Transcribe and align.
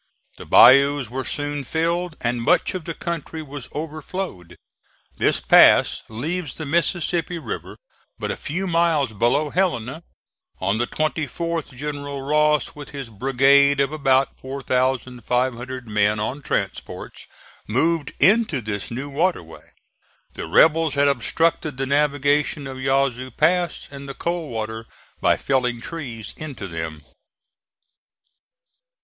The 0.37 0.47
bayous 0.47 1.11
were 1.11 1.23
soon 1.23 1.63
filled 1.63 2.15
and 2.21 2.41
much 2.41 2.73
of 2.73 2.85
the 2.85 2.95
country 2.95 3.43
was 3.43 3.69
overflowed. 3.71 4.55
This 5.15 5.39
pass 5.39 6.01
leaves 6.09 6.55
the 6.55 6.65
Mississippi 6.65 7.37
River 7.37 7.77
but 8.17 8.31
a 8.31 8.35
few 8.35 8.65
miles 8.65 9.13
below 9.13 9.51
Helena. 9.51 10.01
On 10.59 10.79
the 10.79 10.87
24th 10.87 11.75
General 11.75 12.23
Ross, 12.23 12.73
with 12.73 12.89
his 12.89 13.11
brigade 13.11 13.79
of 13.79 13.91
about 13.91 14.39
4,500 14.39 15.87
men 15.87 16.19
on 16.19 16.41
transports, 16.41 17.27
moved 17.67 18.11
into 18.19 18.59
this 18.59 18.89
new 18.89 19.07
water 19.07 19.43
way. 19.43 19.69
The 20.33 20.47
rebels 20.47 20.95
had 20.95 21.07
obstructed 21.09 21.77
the 21.77 21.85
navigation 21.85 22.65
of 22.65 22.79
Yazoo 22.81 23.29
Pass 23.29 23.87
and 23.91 24.09
the 24.09 24.15
Coldwater 24.15 24.87
by 25.19 25.37
felling 25.37 25.79
trees 25.79 26.33
into 26.37 26.67
them. 26.67 27.03